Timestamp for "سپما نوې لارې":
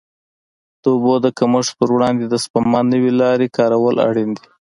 2.43-3.47